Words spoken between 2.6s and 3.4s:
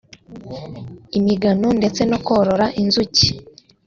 inzuki